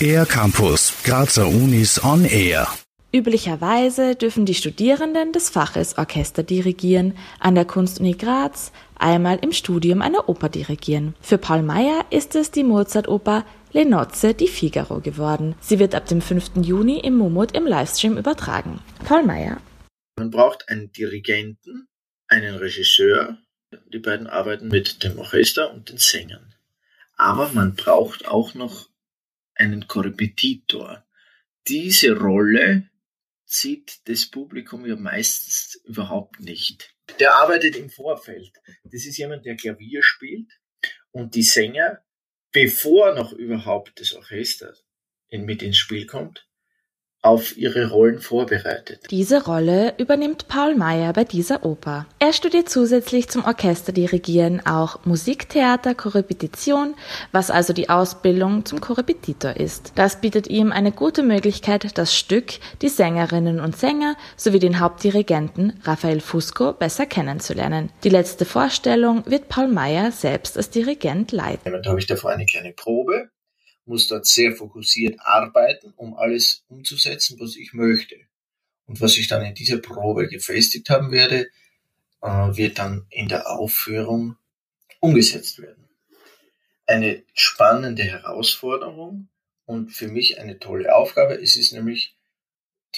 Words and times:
Air 0.00 0.26
Campus, 0.26 0.92
Grazer 1.04 1.48
Unis 1.48 2.02
on 2.04 2.24
Air. 2.24 2.68
Üblicherweise 3.12 4.14
dürfen 4.14 4.44
die 4.44 4.54
Studierenden 4.54 5.32
des 5.32 5.48
Faches 5.48 5.96
Orchester 5.96 6.42
dirigieren, 6.42 7.16
an 7.40 7.54
der 7.54 7.64
Kunstuni 7.64 8.12
Graz 8.12 8.72
einmal 8.94 9.38
im 9.40 9.52
Studium 9.52 10.02
eine 10.02 10.28
Oper 10.28 10.48
dirigieren. 10.48 11.14
Für 11.22 11.38
Paul 11.38 11.62
Meyer 11.62 12.04
ist 12.10 12.34
es 12.34 12.50
die 12.50 12.64
Mozart-Oper 12.64 13.46
Le 13.72 13.86
Nozze 13.86 14.34
di 14.34 14.48
Figaro 14.48 15.00
geworden. 15.00 15.54
Sie 15.60 15.78
wird 15.78 15.94
ab 15.94 16.06
dem 16.06 16.20
5. 16.20 16.56
Juni 16.62 16.98
im 17.00 17.16
Mumut 17.16 17.56
im 17.56 17.66
Livestream 17.66 18.18
übertragen. 18.18 18.80
Paul 19.04 19.22
Meyer. 19.22 19.60
Man 20.18 20.30
braucht 20.30 20.68
einen 20.68 20.92
Dirigenten, 20.92 21.88
einen 22.28 22.56
Regisseur. 22.56 23.38
Die 23.92 23.98
beiden 23.98 24.26
arbeiten 24.26 24.68
mit 24.68 25.02
dem 25.02 25.18
Orchester 25.18 25.72
und 25.72 25.88
den 25.88 25.98
Sängern. 25.98 26.55
Aber 27.16 27.50
man 27.52 27.74
braucht 27.74 28.26
auch 28.26 28.54
noch 28.54 28.90
einen 29.54 29.88
Korrepetitor. 29.88 31.04
Diese 31.66 32.16
Rolle 32.16 32.90
sieht 33.44 34.06
das 34.08 34.26
Publikum 34.26 34.86
ja 34.86 34.96
meistens 34.96 35.80
überhaupt 35.84 36.40
nicht. 36.40 36.94
Der 37.18 37.34
arbeitet 37.34 37.76
im 37.76 37.88
Vorfeld. 37.88 38.52
Das 38.84 39.06
ist 39.06 39.16
jemand, 39.16 39.46
der 39.46 39.56
Klavier 39.56 40.02
spielt 40.02 40.52
und 41.10 41.34
die 41.34 41.42
Sänger, 41.42 42.04
bevor 42.52 43.14
noch 43.14 43.32
überhaupt 43.32 43.98
das 44.00 44.12
Orchester 44.12 44.74
mit 45.30 45.62
ins 45.62 45.78
Spiel 45.78 46.06
kommt, 46.06 46.48
auf 47.26 47.56
ihre 47.56 47.90
Rollen 47.90 48.20
vorbereitet. 48.20 49.00
Diese 49.10 49.44
Rolle 49.44 49.94
übernimmt 49.98 50.48
Paul 50.48 50.76
Meyer 50.76 51.12
bei 51.12 51.24
dieser 51.24 51.64
Oper. 51.64 52.06
Er 52.18 52.32
studiert 52.32 52.68
zusätzlich 52.68 53.28
zum 53.28 53.44
Orchesterdirigieren 53.44 54.64
auch 54.64 55.04
Musiktheater, 55.04 55.94
Korrepetition, 55.94 56.94
was 57.32 57.50
also 57.50 57.72
die 57.72 57.88
Ausbildung 57.88 58.64
zum 58.64 58.80
Korrepetitor 58.80 59.56
ist. 59.56 59.92
Das 59.96 60.20
bietet 60.20 60.46
ihm 60.46 60.72
eine 60.72 60.92
gute 60.92 61.22
Möglichkeit, 61.22 61.98
das 61.98 62.14
Stück, 62.14 62.54
die 62.80 62.88
Sängerinnen 62.88 63.60
und 63.60 63.76
Sänger 63.76 64.14
sowie 64.36 64.60
den 64.60 64.78
Hauptdirigenten 64.78 65.80
Raphael 65.84 66.20
Fusco 66.20 66.72
besser 66.72 67.06
kennenzulernen. 67.06 67.90
Die 68.04 68.08
letzte 68.08 68.44
Vorstellung 68.44 69.24
wird 69.26 69.48
Paul 69.48 69.68
Meyer 69.68 70.12
selbst 70.12 70.56
als 70.56 70.70
Dirigent 70.70 71.32
leiten. 71.32 71.60
Damit 71.64 71.86
habe 71.86 71.98
ich 71.98 72.06
davor 72.06 72.30
eine 72.30 72.46
kleine 72.46 72.72
Probe 72.72 73.30
muss 73.86 74.08
dort 74.08 74.26
sehr 74.26 74.52
fokussiert 74.52 75.18
arbeiten, 75.20 75.92
um 75.96 76.14
alles 76.16 76.64
umzusetzen, 76.68 77.38
was 77.40 77.56
ich 77.56 77.72
möchte. 77.72 78.16
Und 78.86 79.00
was 79.00 79.16
ich 79.16 79.28
dann 79.28 79.44
in 79.44 79.54
dieser 79.54 79.78
Probe 79.78 80.28
gefestigt 80.28 80.90
haben 80.90 81.10
werde, 81.10 81.48
äh, 82.22 82.28
wird 82.28 82.78
dann 82.78 83.06
in 83.10 83.28
der 83.28 83.50
Aufführung 83.50 84.36
umgesetzt 85.00 85.60
werden. 85.60 85.88
Eine 86.86 87.24
spannende 87.34 88.04
Herausforderung 88.04 89.28
und 89.64 89.90
für 89.90 90.08
mich 90.08 90.38
eine 90.40 90.58
tolle 90.58 90.94
Aufgabe. 90.94 91.34
Es 91.34 91.56
ist 91.56 91.72
nämlich 91.72 92.15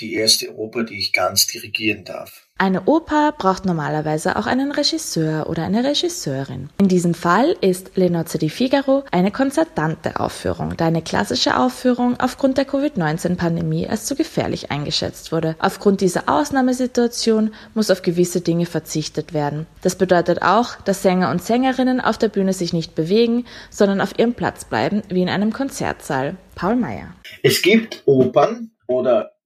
die 0.01 0.15
erste 0.15 0.57
Oper, 0.57 0.85
die 0.85 0.99
ich 0.99 1.13
ganz 1.13 1.47
dirigieren 1.47 2.05
darf. 2.05 2.49
Eine 2.61 2.87
Oper 2.87 3.33
braucht 3.39 3.67
normalerweise 3.67 4.35
auch 4.35 4.47
einen 4.47 4.73
Regisseur 4.73 5.49
oder 5.49 5.63
eine 5.63 5.85
Regisseurin. 5.85 6.71
In 6.81 6.89
diesem 6.89 7.15
Fall 7.15 7.55
ist 7.61 7.93
Le 7.95 8.11
Nozze 8.11 8.39
di 8.39 8.51
Figaro 8.51 9.05
eine 9.13 9.31
konzertante 9.31 10.19
Aufführung, 10.19 10.77
da 10.77 10.87
eine 10.87 11.03
klassische 11.03 11.57
Aufführung 11.57 12.19
aufgrund 12.19 12.59
der 12.59 12.65
Covid-19-Pandemie 12.65 13.87
als 13.87 14.07
zu 14.07 14.17
gefährlich 14.17 14.73
eingeschätzt 14.73 15.31
wurde. 15.31 15.55
Aufgrund 15.61 16.01
dieser 16.01 16.29
Ausnahmesituation 16.29 17.55
muss 17.75 17.93
auf 17.93 18.03
gewisse 18.03 18.41
Dinge 18.41 18.67
verzichtet 18.67 19.33
werden. 19.33 19.69
Das 19.83 19.95
bedeutet 19.95 20.43
auch, 20.43 20.75
dass 20.81 21.03
Sänger 21.03 21.31
und 21.31 21.41
Sängerinnen 21.41 22.01
auf 22.01 22.19
der 22.19 22.29
Bühne 22.29 22.55
sich 22.55 22.73
nicht 22.73 22.97
bewegen, 22.97 23.45
sondern 23.71 24.01
auf 24.01 24.19
ihrem 24.19 24.35
Platz 24.35 24.65
bleiben, 24.65 25.03
wie 25.09 25.23
in 25.23 25.29
einem 25.29 25.53
Konzertsaal. 25.53 26.37
Paul 26.57 26.75
Meyer. 26.75 27.15
Es 27.45 27.63
gibt 27.63 28.03
Opern 28.05 28.73
oder 28.89 29.38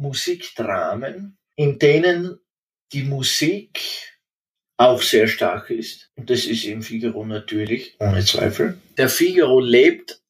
Musikdramen, 0.00 1.38
in 1.56 1.78
denen 1.78 2.38
die 2.92 3.02
Musik 3.02 3.80
auch 4.76 5.02
sehr 5.02 5.28
stark 5.28 5.70
ist. 5.70 6.10
Und 6.16 6.30
das 6.30 6.46
ist 6.46 6.64
im 6.64 6.82
Figaro 6.82 7.24
natürlich, 7.26 7.96
ohne 8.00 8.24
Zweifel. 8.24 8.78
Der 8.96 9.10
Figaro 9.10 9.60
lebt 9.60 10.22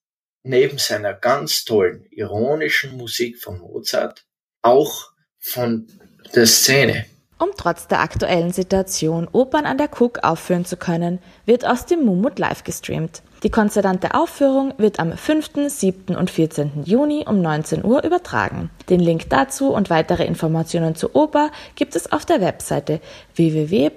neben 0.42 0.78
seiner 0.78 1.14
ganz 1.14 1.64
tollen, 1.64 2.06
ironischen 2.10 2.96
Musik 2.96 3.40
von 3.40 3.58
Mozart 3.58 4.26
auch 4.62 5.12
von 5.38 5.86
der 6.34 6.46
Szene. 6.46 7.06
Um 7.38 7.50
trotz 7.56 7.86
der 7.86 8.00
aktuellen 8.00 8.52
Situation 8.52 9.28
Opern 9.28 9.64
an 9.66 9.78
der 9.78 9.88
Cook 9.88 10.18
aufführen 10.24 10.64
zu 10.64 10.76
können, 10.76 11.20
wird 11.46 11.64
aus 11.64 11.86
dem 11.86 12.04
Mumut 12.04 12.38
live 12.38 12.64
gestreamt. 12.64 13.22
Die 13.42 13.50
konzertante 13.50 14.14
Aufführung 14.14 14.74
wird 14.76 15.00
am 15.00 15.16
5., 15.16 15.68
7. 15.68 16.14
und 16.14 16.30
14. 16.30 16.84
Juni 16.84 17.24
um 17.26 17.40
19 17.40 17.82
Uhr 17.84 18.04
übertragen. 18.04 18.68
Den 18.90 19.00
Link 19.00 19.30
dazu 19.30 19.72
und 19.72 19.88
weitere 19.88 20.24
Informationen 20.24 20.94
zur 20.94 21.16
Oper 21.16 21.50
gibt 21.74 21.96
es 21.96 22.12
auf 22.12 22.26
der 22.26 22.42
Webseite 22.42 23.00
www.kug.at. 23.34 23.90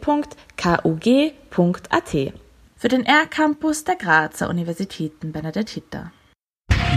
Für 2.78 2.88
den 2.88 3.06
R-Campus 3.06 3.84
der 3.84 3.96
Grazer 3.96 4.50
Universitäten 4.50 5.34
Bernadette 5.34 5.74
Hitter. 5.74 6.12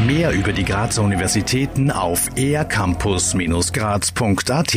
Mehr 0.05 0.33
über 0.33 0.53
die 0.53 0.65
Grazer 0.65 1.03
Universitäten 1.03 1.91
auf 1.91 2.29
ercampus-graz.at 2.37 4.75